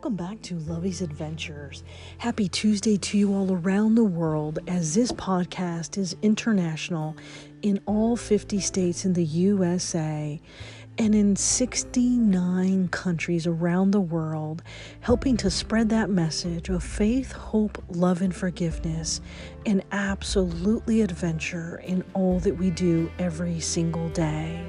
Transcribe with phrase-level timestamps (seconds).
[0.00, 1.84] welcome back to Lovey's Adventures.
[2.16, 7.14] Happy Tuesday to you all around the world as this podcast is international
[7.60, 10.40] in all 50 states in the USA
[10.96, 14.62] and in 69 countries around the world,
[15.00, 19.20] helping to spread that message of faith, hope, love, and forgiveness,
[19.66, 24.64] and absolutely adventure in all that we do every single day.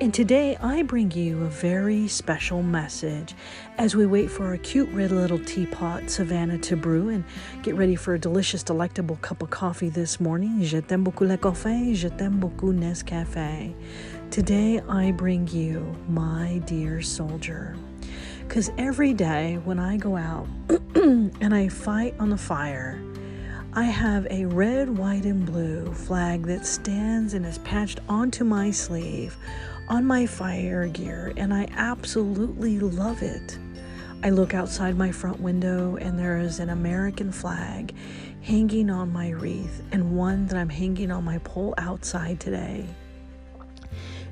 [0.00, 3.34] And today I bring you a very special message
[3.78, 7.24] as we wait for our cute red little teapot, Savannah, to brew and
[7.64, 10.62] get ready for a delicious, delectable cup of coffee this morning.
[10.62, 13.74] Je t'aime beaucoup le café, je t'aime beaucoup Nescafe.
[14.30, 17.74] Today I bring you my dear soldier.
[18.46, 20.46] Because every day when I go out
[20.94, 23.02] and I fight on the fire,
[23.74, 28.70] I have a red, white, and blue flag that stands and is patched onto my
[28.70, 29.36] sleeve
[29.88, 33.58] on my fire gear, and I absolutely love it.
[34.22, 37.94] I look outside my front window, and there is an American flag
[38.42, 42.86] hanging on my wreath, and one that I'm hanging on my pole outside today.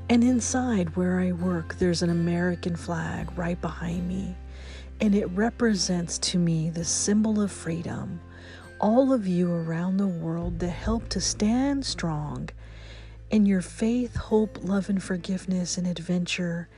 [0.08, 4.36] And inside where I work, there's an American flag right behind me,
[5.00, 8.20] and it represents to me the symbol of freedom.
[8.78, 12.50] All of you around the world that help to stand strong
[13.30, 16.68] in your faith, hope, love, and forgiveness and adventure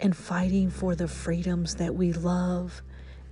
[0.00, 2.82] and fighting for the freedoms that we love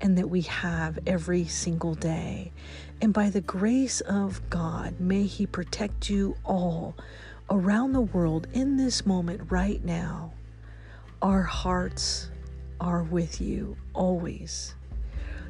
[0.00, 2.52] and that we have every single day.
[3.00, 6.96] And by the grace of God, may He protect you all
[7.50, 10.32] around the world in this moment right now.
[11.20, 12.30] Our hearts
[12.80, 14.74] are with you always.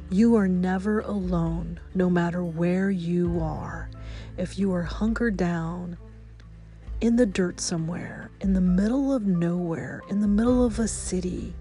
[0.09, 3.89] You are never alone, no matter where you are.
[4.37, 5.97] If you are hunkered down,
[7.03, 11.53] in the dirt somewhere, in the middle of nowhere, in the middle of a city,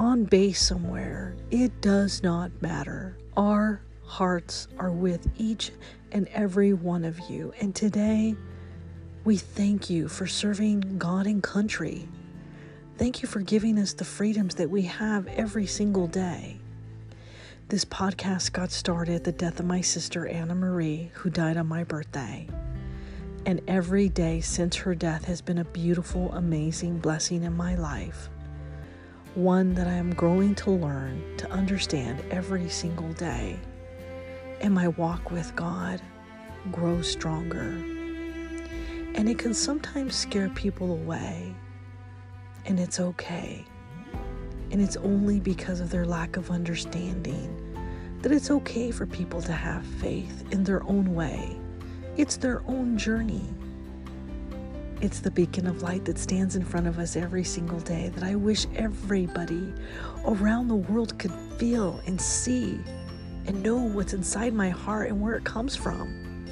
[0.00, 3.16] on base somewhere, it does not matter.
[3.36, 5.70] Our hearts are with each
[6.10, 7.52] and every one of you.
[7.60, 8.34] And today,
[9.22, 12.08] we thank you for serving God and country.
[12.96, 16.58] Thank you for giving us the freedoms that we have every single day.
[17.68, 21.68] This podcast got started at the death of my sister Anna Marie, who died on
[21.68, 22.48] my birthday.
[23.48, 28.28] And every day since her death has been a beautiful, amazing blessing in my life.
[29.34, 33.58] One that I am growing to learn to understand every single day.
[34.60, 36.02] And my walk with God
[36.70, 37.70] grows stronger.
[39.14, 41.54] And it can sometimes scare people away.
[42.66, 43.64] And it's okay.
[44.70, 47.56] And it's only because of their lack of understanding
[48.20, 51.58] that it's okay for people to have faith in their own way
[52.18, 53.48] it's their own journey.
[55.00, 58.24] It's the beacon of light that stands in front of us every single day that
[58.24, 59.72] I wish everybody
[60.26, 62.80] around the world could feel and see
[63.46, 66.44] and know what's inside my heart and where it comes from.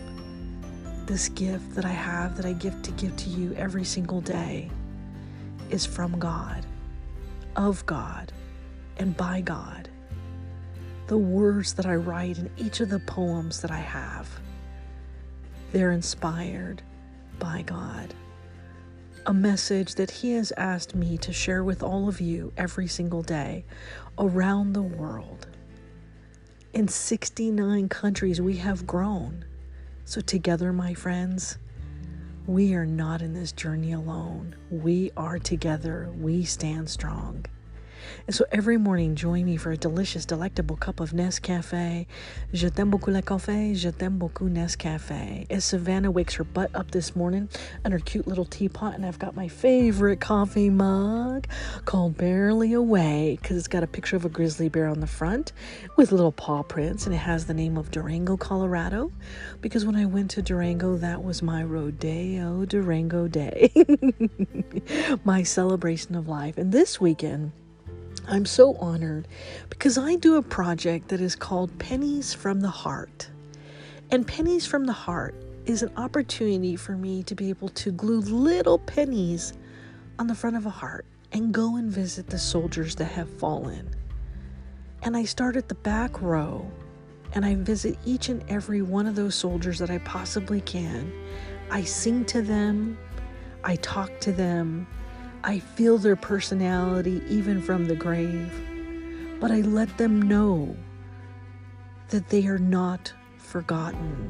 [1.05, 4.71] This gift that I have, that I give to give to you every single day,
[5.69, 6.65] is from God,
[7.57, 8.33] of God,
[8.99, 9.89] and by God.
[11.09, 14.29] The words that I write in each of the poems that I have
[15.73, 16.83] they're inspired
[17.39, 18.15] by God.
[19.27, 23.23] A message that He has asked me to share with all of you every single
[23.23, 23.65] day
[24.19, 25.49] around the world.
[26.73, 29.45] In 69 countries, we have grown.
[30.05, 31.59] So, together, my friends,
[32.47, 34.55] we are not in this journey alone.
[34.71, 36.09] We are together.
[36.17, 37.47] We stand strong.
[38.27, 42.07] And so every morning, join me for a delicious, delectable cup of Nescafe.
[42.53, 43.75] Je t'aime beaucoup le café.
[43.75, 45.47] Je t'aime beaucoup Nescafe.
[45.51, 47.49] As Savannah wakes her butt up this morning
[47.85, 51.47] in her cute little teapot, and I've got my favorite coffee mug
[51.85, 55.53] called Barely Awake because it's got a picture of a grizzly bear on the front
[55.97, 59.13] with little paw prints, and it has the name of Durango, Colorado.
[59.61, 63.73] Because when I went to Durango, that was my Rodeo Durango Day,
[65.25, 66.59] my celebration of life.
[66.59, 67.53] And this weekend,
[68.29, 69.29] I'm so honored
[69.71, 73.31] because I do a project that is called Pennies from the Heart.
[74.11, 75.35] And Pennies from the Heart
[75.65, 79.53] is an opportunity for me to be able to glue little pennies
[80.19, 83.95] on the front of a heart and go and visit the soldiers that have fallen.
[85.03, 86.69] And I start at the back row
[87.33, 91.13] and I visit each and every one of those soldiers that I possibly can.
[91.71, 92.99] I sing to them,
[93.63, 94.87] I talk to them,
[95.47, 98.53] I feel their personality even from the grave,
[99.39, 100.75] but I let them know
[102.09, 104.29] that they are not forgotten,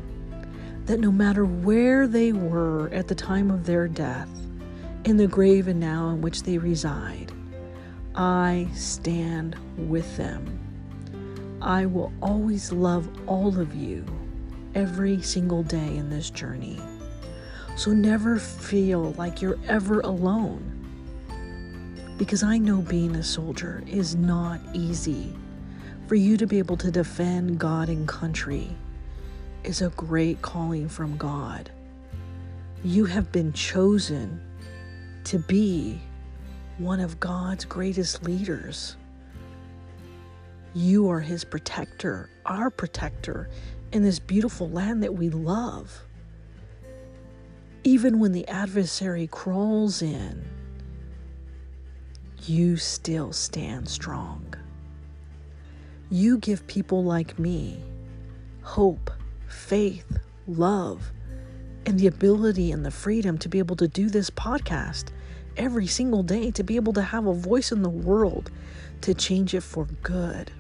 [0.85, 4.29] that no matter where they were at the time of their death,
[5.07, 7.33] in the grave and now in which they reside,
[8.15, 9.57] I stand
[9.89, 10.61] with them.
[11.63, 14.05] I will always love all of you
[14.75, 16.79] every single day in this journey.
[17.75, 20.76] So never feel like you're ever alone.
[22.19, 25.35] Because I know being a soldier is not easy.
[26.07, 28.75] For you to be able to defend God and country
[29.65, 31.71] is a great calling from God.
[32.85, 34.41] You have been chosen
[35.25, 36.01] to be
[36.79, 38.97] one of God's greatest leaders.
[40.75, 43.49] You are His protector, our protector
[43.93, 46.03] in this beautiful land that we love.
[47.83, 50.45] Even when the adversary crawls in,
[52.49, 54.55] you still stand strong.
[56.11, 57.83] You give people like me
[58.63, 59.11] hope,
[59.49, 61.11] faith, love,
[61.87, 65.11] and the ability and the freedom to be able to do this podcast
[65.57, 68.51] every single day, to be able to have a voice in the world,
[69.01, 70.51] to change it for good,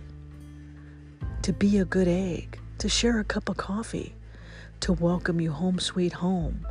[1.42, 4.14] to be a good egg, to share a cup of coffee,
[4.80, 6.66] to welcome you home, sweet home,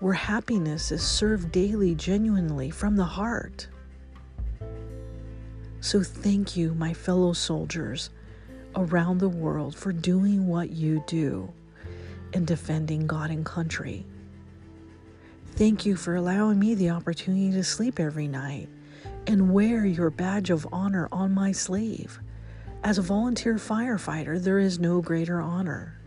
[0.00, 3.68] where happiness is served daily, genuinely from the heart.
[5.82, 8.10] So, thank you, my fellow soldiers
[8.76, 11.52] around the world, for doing what you do
[12.32, 14.06] in defending God and country.
[15.56, 18.68] Thank you for allowing me the opportunity to sleep every night
[19.26, 22.20] and wear your badge of honor on my sleeve.
[22.84, 26.00] As a volunteer firefighter, there is no greater honor.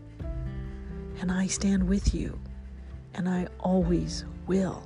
[1.20, 2.40] And I stand with you,
[3.12, 4.82] and I always will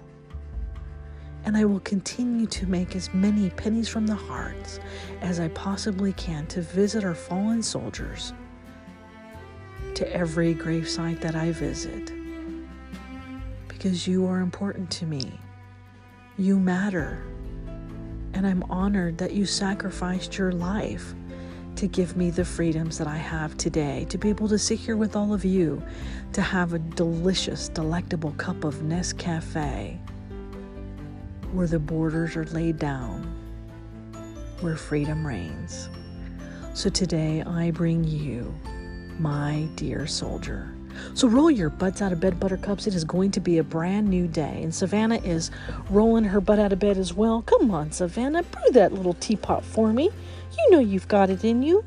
[1.45, 4.81] and I will continue to make as many pennies from the hearts
[5.21, 8.33] as I possibly can to visit our fallen soldiers
[9.95, 12.13] to every gravesite that I visit.
[13.69, 15.39] Because you are important to me.
[16.37, 17.23] You matter.
[18.35, 21.15] And I'm honored that you sacrificed your life
[21.77, 24.97] to give me the freedoms that I have today, to be able to sit here
[24.97, 25.83] with all of you,
[26.35, 29.99] to have a delicious, delectable cup of Nescafe
[31.53, 33.23] where the borders are laid down,
[34.61, 35.89] where freedom reigns.
[36.75, 38.55] So today I bring you,
[39.19, 40.73] my dear soldier.
[41.15, 42.87] So roll your butts out of bed, buttercups.
[42.87, 44.63] It is going to be a brand new day.
[44.63, 45.51] And Savannah is
[45.89, 47.43] rolling her butt out of bed as well.
[47.43, 50.11] Come on, Savannah, brew that little teapot for me.
[50.57, 51.85] You know you've got it in you.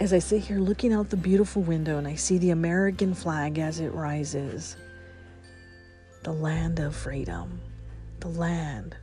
[0.00, 3.58] As I sit here looking out the beautiful window and I see the American flag
[3.58, 4.76] as it rises,
[6.24, 7.60] the land of freedom,
[8.20, 8.96] the land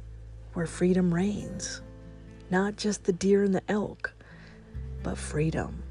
[0.53, 1.81] where freedom reigns.
[2.49, 4.11] Not just the deer and the elk,
[5.03, 5.83] but freedom.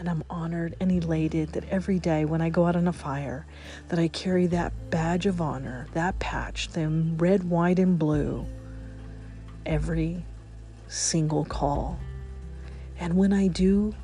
[0.00, 3.46] And I'm honored and elated that every day when I go out on a fire,
[3.86, 8.46] that I carry that badge of honor, that patch, the red, white, and blue,
[9.64, 10.24] every
[10.88, 12.00] single call.
[12.98, 13.94] And when I do,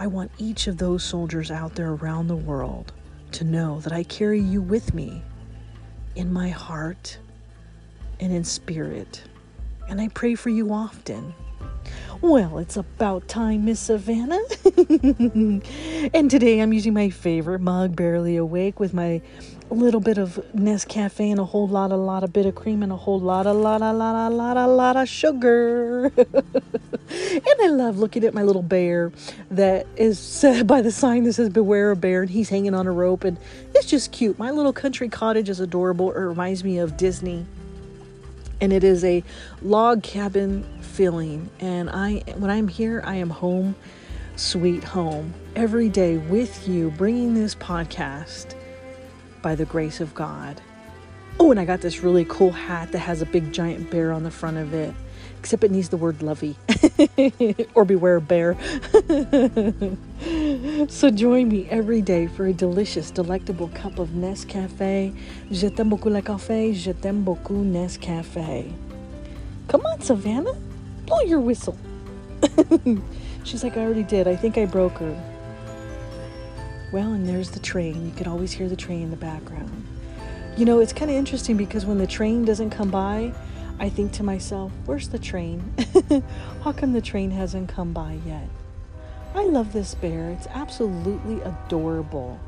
[0.00, 2.92] I want each of those soldiers out there around the world
[3.32, 5.22] to know that I carry you with me
[6.14, 7.18] in my heart
[8.20, 9.22] and in spirit.
[9.88, 11.34] And I pray for you often.
[12.22, 14.38] Well, it's about time, Miss Savannah.
[16.14, 19.20] and today I'm using my favorite mug, Barely Awake, with my
[19.70, 22.92] little bit of Nescafe and a whole lot, a lot of bit of cream and
[22.92, 26.12] a whole lot, a lot, a lot, a lot, a lot of sugar.
[26.16, 29.10] and I love looking at my little bear
[29.50, 32.86] that is set by the sign that says Beware a Bear, and he's hanging on
[32.86, 33.36] a rope, and
[33.74, 34.38] it's just cute.
[34.38, 36.12] My little country cottage is adorable.
[36.12, 37.46] It reminds me of Disney
[38.62, 39.24] and it is a
[39.60, 41.50] log cabin feeling.
[41.58, 43.74] And I, when I'm here, I am home,
[44.36, 48.54] sweet home, every day with you, bringing this podcast
[49.42, 50.60] by the grace of God.
[51.40, 54.22] Oh, and I got this really cool hat that has a big giant bear on
[54.22, 54.94] the front of it
[55.42, 56.56] except it needs the word lovey
[57.74, 58.56] or beware bear.
[60.88, 65.12] so join me every day for a delicious, delectable cup of Nescafe.
[65.50, 68.70] Je t'aime beaucoup le café, je t'aime beaucoup Nescafe.
[69.68, 70.54] Come on, Savannah,
[71.06, 71.76] blow your whistle.
[73.44, 74.28] She's like, I already did.
[74.28, 75.16] I think I broke her.
[76.92, 78.06] Well, and there's the train.
[78.06, 79.84] You could always hear the train in the background.
[80.56, 83.32] You know, it's kind of interesting because when the train doesn't come by,
[83.80, 85.74] I think to myself, where's the train?
[86.62, 88.48] How come the train hasn't come by yet?
[89.34, 90.30] I love this bear.
[90.30, 92.38] It's absolutely adorable.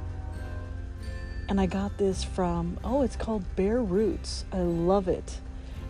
[1.48, 4.44] And I got this from, oh, it's called Bear Roots.
[4.52, 5.40] I love it.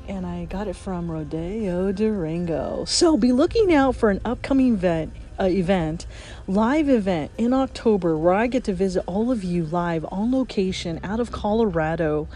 [0.06, 2.84] And I got it from Rodeo Durango.
[2.86, 6.06] So be looking out for an upcoming event, uh, event,
[6.46, 11.00] live event in October where I get to visit all of you live on location
[11.02, 12.28] out of Colorado,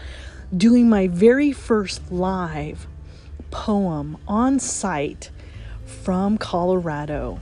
[0.55, 2.87] doing my very first live
[3.51, 5.29] poem on site
[5.85, 7.39] from Colorado.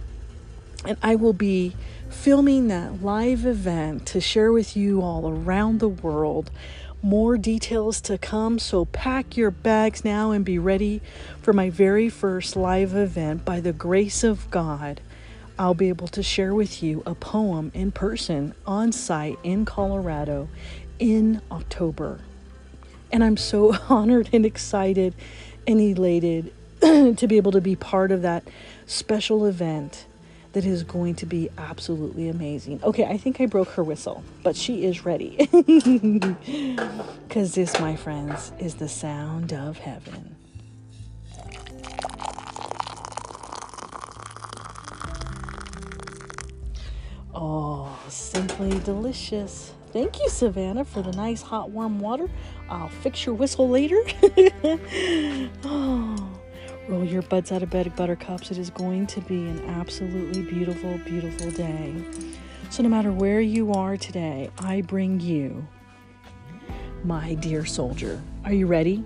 [0.88, 1.76] And I will be
[2.10, 6.50] filming that live event to share with you all around the world.
[7.02, 11.02] More details to come, so pack your bags now and be ready
[11.42, 13.44] for my very first live event.
[13.44, 15.02] By the grace of God,
[15.60, 20.48] I'll be able to share with you a poem in person on site in Colorado
[21.00, 22.22] in October.
[23.12, 25.16] And I'm so honored and excited
[25.68, 28.48] and elated to be able to be part of that
[28.86, 30.06] special event
[30.58, 32.80] that is going to be absolutely amazing.
[32.84, 35.48] Okay, I think I broke her whistle, but she is ready.
[37.28, 40.36] Because this, my friends, is the sound of heaven.
[47.36, 49.74] Oh, simply delicious.
[49.94, 52.28] Thank you, Savannah, for the nice hot warm water.
[52.68, 54.02] I'll fix your whistle later.
[55.64, 56.37] oh,
[56.88, 58.52] roll your buds out of bed, buttercups.
[58.52, 61.96] It is going to be an absolutely beautiful, beautiful day.
[62.70, 65.68] So, no matter where you are today, I bring you
[67.04, 68.22] my dear soldier.
[68.46, 69.04] Are you ready?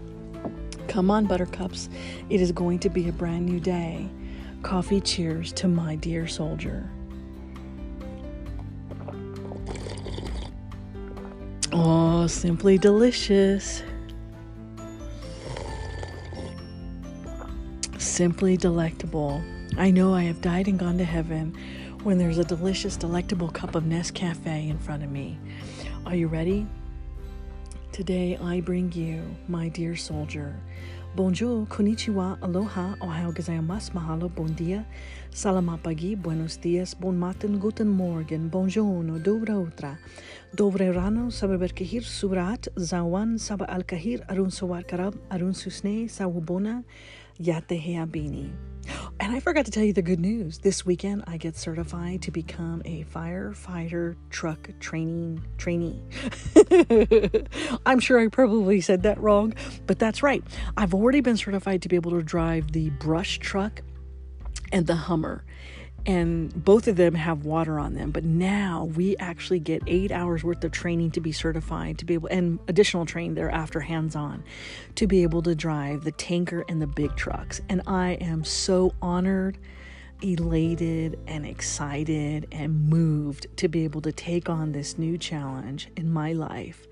[0.88, 1.90] Come on, buttercups.
[2.30, 4.10] It is going to be a brand new day.
[4.64, 6.90] Coffee cheers to my dear soldier.
[11.72, 13.82] Oh, simply delicious.
[18.22, 19.42] Simply delectable.
[19.80, 21.58] I know I have died and gone to heaven
[22.04, 25.40] when there's a delicious, delectable cup of Nescafe in front of me.
[26.06, 26.68] Are you ready?
[27.92, 30.54] Today I bring you, my dear soldier.
[31.16, 34.86] Bonjour, konnichiwa, aloha, ohayou gozaimasu, mahalo, bon dia,
[35.34, 39.98] salamat pagi, buenos dias, bon matin, guten morgen, bonjour, dobra utra.
[40.56, 46.86] Dobre rano, saba berkahir, surat, zawan, saba al kahir, arun sawar karab, arun susne, sawubona,
[47.38, 48.52] yate heabini.
[49.20, 50.60] And I forgot to tell you the good news.
[50.60, 56.02] This weekend, I get certified to become a firefighter truck training trainee.
[57.86, 59.54] I'm sure I probably said that wrong,
[59.86, 60.44] but that's right.
[60.76, 63.82] I've already been certified to be able to drive the brush truck
[64.72, 65.44] and the Hummer
[66.06, 70.44] and both of them have water on them but now we actually get eight hours
[70.44, 74.44] worth of training to be certified to be able and additional training thereafter hands-on
[74.96, 77.62] to be able to drive the tanker and the big trucks.
[77.70, 79.58] And i am so honored
[80.24, 86.14] elated and excited and moved to be able to take on this new challenge in
[86.14, 86.88] my life.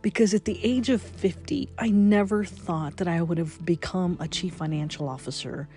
[0.00, 4.28] Because at the age of 50 i never thought that i would have become a
[4.28, 5.68] chief financial officer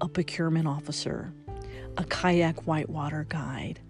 [0.00, 1.32] a procurement officer
[1.96, 3.80] a kayak whitewater guide,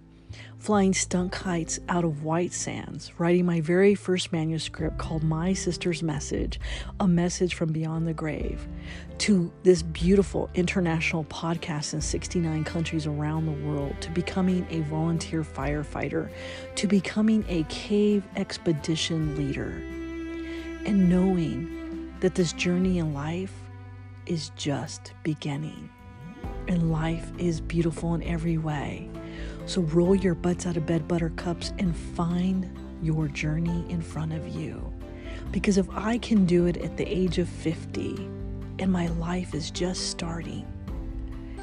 [0.59, 6.03] flying stunt kites out of white sands, writing my very first manuscript called My Sister's
[6.03, 6.61] Message,
[7.01, 8.69] a message from beyond the grave,
[9.19, 15.43] to this beautiful international podcast in 69 countries around the world, to becoming a volunteer
[15.43, 16.31] firefighter,
[16.77, 19.83] to becoming a cave expedition leader,
[20.87, 23.53] and knowing that this journey in life
[24.27, 25.89] is just beginning
[26.69, 29.09] and life is beautiful in every way.
[29.67, 32.69] So roll your butts out of bed, buttercups, and find
[33.03, 34.93] your journey in front of you.
[35.53, 38.17] Because if I can do it at the age of 50
[38.79, 40.67] and my life is just starting,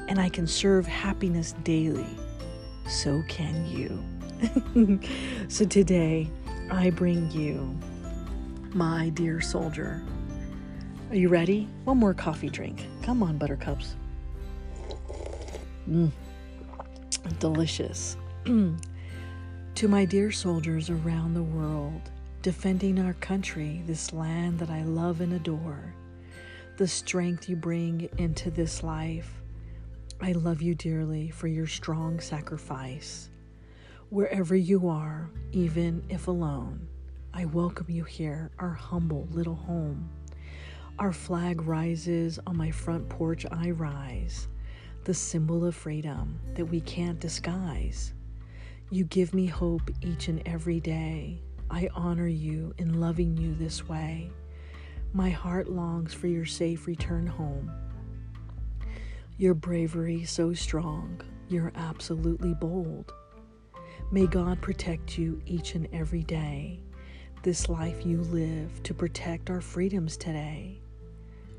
[0.07, 2.17] and I can serve happiness daily,
[2.87, 4.03] so can you.
[5.49, 6.29] so today,
[6.71, 7.77] I bring you
[8.73, 10.03] my dear soldier.
[11.09, 11.67] Are you ready?
[11.85, 12.85] One more coffee drink.
[13.01, 13.95] Come on, buttercups.
[15.89, 16.11] Mm.
[17.39, 18.17] Delicious.
[18.45, 25.21] to my dear soldiers around the world, defending our country, this land that I love
[25.21, 25.93] and adore,
[26.75, 29.41] the strength you bring into this life,
[30.19, 33.29] I love you dearly for your strong sacrifice.
[34.09, 36.85] Wherever you are, even if alone,
[37.33, 40.09] I welcome you here, our humble little home.
[40.99, 44.49] Our flag rises on my front porch, I rise
[45.07, 48.13] the symbol of freedom that we can't disguise.
[48.89, 51.41] You give me hope each and every day.
[51.71, 54.29] I honor you in loving you this way.
[55.13, 57.71] My heart longs for your safe return home.
[59.37, 63.13] Your bravery so strong, you're absolutely bold.
[64.11, 66.81] May God protect you each and every day.
[67.43, 70.81] This life you live to protect our freedoms today.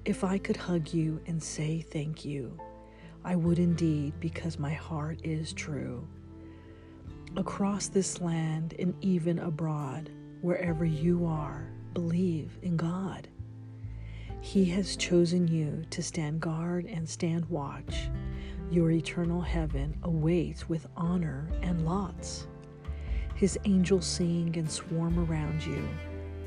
[0.05, 2.59] If I could hug you and say thank you.
[3.29, 6.09] I would indeed, because my heart is true.
[7.37, 10.09] Across this land and even abroad,
[10.41, 13.29] wherever you are, believe in God.
[14.41, 18.09] He has chosen you to stand guard and stand watch.
[18.71, 22.47] Your eternal heaven awaits with honor and lots.
[23.35, 25.87] His angels sing and swarm around you.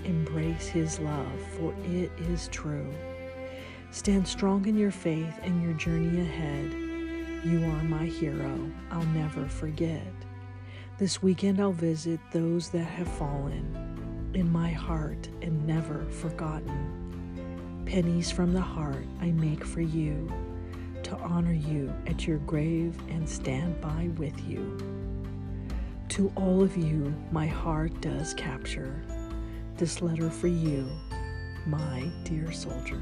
[0.03, 2.91] Embrace his love, for it is true.
[3.93, 6.71] Stand strong in your faith and your journey ahead.
[7.43, 10.07] You are my hero, I'll never forget.
[10.97, 17.83] This weekend I'll visit those that have fallen in my heart and never forgotten.
[17.85, 20.31] Pennies from the heart I make for you
[21.03, 24.77] to honor you at your grave and stand by with you.
[26.09, 29.03] To all of you, my heart does capture
[29.75, 30.89] this letter for you,
[31.65, 33.01] my dear soldier